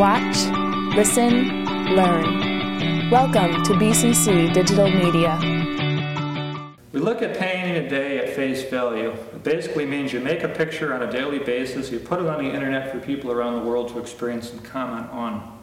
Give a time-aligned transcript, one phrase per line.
[0.00, 0.46] Watch,
[0.96, 3.10] listen, learn.
[3.10, 5.38] Welcome to BCC Digital Media.
[6.92, 9.10] We look at painting a day at face value.
[9.10, 12.42] It basically means you make a picture on a daily basis, you put it on
[12.42, 15.60] the internet for people around the world to experience and comment on.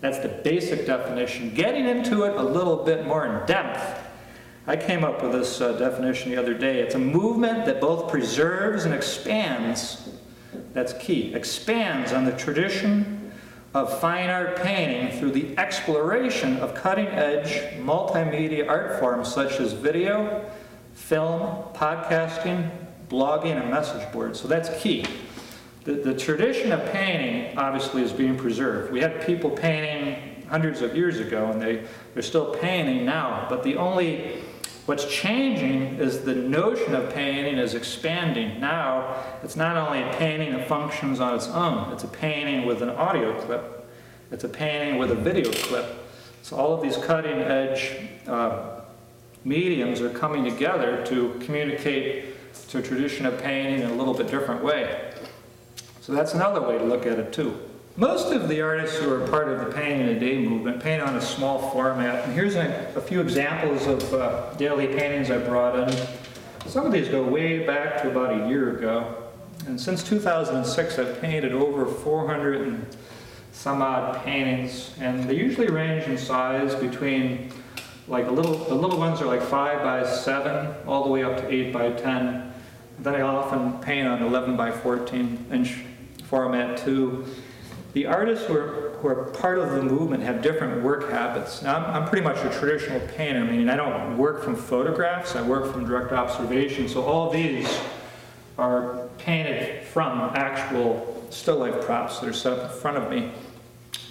[0.00, 1.52] That's the basic definition.
[1.52, 4.04] Getting into it a little bit more in depth,
[4.68, 6.78] I came up with this uh, definition the other day.
[6.78, 10.10] It's a movement that both preserves and expands,
[10.72, 13.22] that's key, expands on the tradition
[13.74, 19.72] of fine art painting through the exploration of cutting edge multimedia art forms such as
[19.72, 20.48] video,
[20.94, 21.40] film,
[21.74, 22.70] podcasting,
[23.08, 24.40] blogging, and message boards.
[24.40, 25.04] So that's key.
[25.82, 28.92] The, the tradition of painting obviously is being preserved.
[28.92, 31.84] We had people painting hundreds of years ago and they,
[32.14, 34.38] they're still painting now, but the only
[34.86, 38.60] What's changing is the notion of painting is expanding.
[38.60, 42.82] Now, it's not only a painting that functions on its own, it's a painting with
[42.82, 43.88] an audio clip,
[44.30, 45.86] it's a painting with a video clip.
[46.42, 48.80] So all of these cutting edge uh,
[49.42, 52.34] mediums are coming together to communicate
[52.68, 55.14] to a tradition of painting in a little bit different way.
[56.02, 57.58] So that's another way to look at it too.
[57.96, 61.00] Most of the artists who are part of the Painting in a Day movement paint
[61.00, 62.24] on a small format.
[62.24, 66.08] And here's a, a few examples of uh, daily paintings I brought in.
[66.66, 69.14] Some of these go way back to about a year ago.
[69.68, 72.96] And since 2006, I've painted over 400 and
[73.52, 74.90] some odd paintings.
[74.98, 77.52] And they usually range in size between,
[78.08, 81.36] like the little, the little ones are like 5 by 7, all the way up
[81.36, 82.52] to 8 by 10.
[82.98, 85.76] Then I often paint on 11 by 14 inch
[86.24, 87.24] format too.
[87.94, 91.62] The artists who are, who are part of the movement have different work habits.
[91.62, 95.42] Now, I'm, I'm, pretty much a traditional painter, meaning I don't work from photographs, I
[95.42, 96.88] work from direct observation.
[96.88, 97.68] So all these
[98.58, 103.30] are painted from actual still life props that are set up in front of me.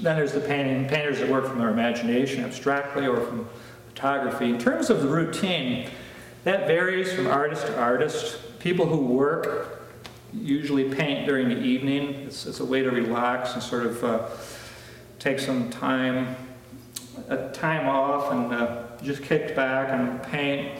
[0.00, 3.48] Then there's the painting, painters that work from their imagination abstractly or from
[3.88, 4.48] photography.
[4.48, 5.90] In terms of the routine,
[6.44, 8.58] that varies from artist to artist.
[8.60, 9.81] People who work
[10.32, 12.14] usually paint during the evening.
[12.26, 14.28] It's, it's a way to relax and sort of uh,
[15.18, 16.34] take some time,
[17.28, 20.78] a time off and uh, just kick back and paint.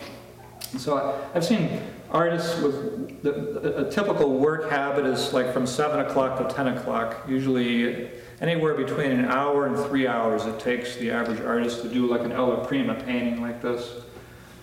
[0.72, 0.96] And so
[1.32, 1.80] I, have seen
[2.10, 7.24] artists with the, a typical work habit is like from 7 o'clock to 10 o'clock.
[7.28, 12.06] Usually anywhere between an hour and three hours it takes the average artist to do
[12.06, 14.02] like an alla prima painting like this.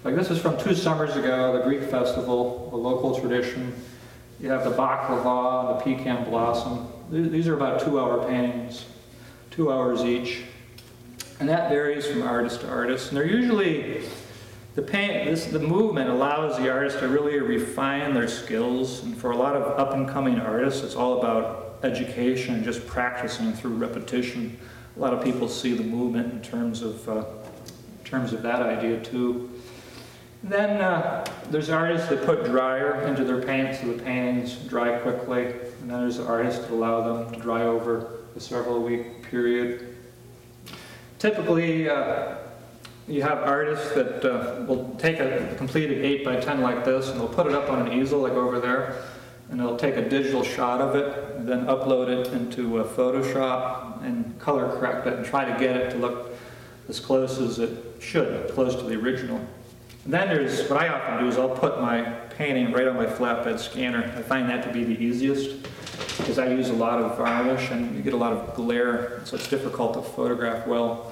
[0.04, 3.74] Like this is from two summers ago, the Greek festival, a local tradition.
[4.40, 6.88] You have the baklava, the pecan blossom.
[7.12, 8.86] These are about two-hour paintings,
[9.52, 10.44] two hours each.
[11.40, 13.10] And that varies from artist to artist.
[13.10, 14.04] And they're usually,
[14.76, 19.04] the paint, this, the movement allows the artist to really refine their skills.
[19.04, 23.76] And for a lot of up-and-coming artists, it's all about education and just practicing through
[23.76, 24.58] repetition.
[24.96, 28.62] A lot of people see the movement in terms of, uh, in terms of that
[28.62, 29.50] idea too.
[30.44, 35.48] Then uh, there's artists that put dryer into their paints so the paintings dry quickly.
[35.82, 39.98] And then there's artists that allow them to dry over a several week period.
[41.18, 42.36] Typically, uh,
[43.08, 47.20] you have artists that uh, will take a completed 8 by 10 like this and
[47.20, 49.04] they'll put it up on an easel like over there
[49.50, 54.40] and they'll take a digital shot of it and then upload it into Photoshop and
[54.40, 56.32] color correct it and try to get it to look
[56.88, 59.42] as close as it should, close to the original.
[60.10, 62.02] Then there's, what I often do is I'll put my
[62.36, 64.12] painting right on my flatbed scanner.
[64.18, 65.62] I find that to be the easiest
[66.18, 69.36] because I use a lot of varnish and you get a lot of glare, so
[69.36, 71.12] it's difficult to photograph well.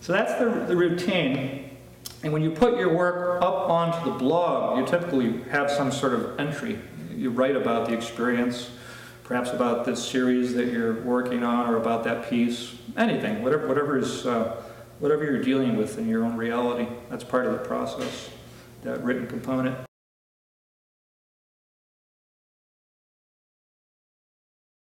[0.00, 1.76] So that's the, the routine.
[2.24, 6.12] And when you put your work up onto the blog, you typically have some sort
[6.12, 6.80] of entry.
[7.14, 8.68] You write about the experience,
[9.22, 13.96] perhaps about this series that you're working on or about that piece, anything, whatever, whatever
[13.96, 14.60] is uh,
[14.98, 16.86] whatever you're dealing with in your own reality.
[17.10, 18.30] That's part of the process,
[18.82, 19.76] that written component.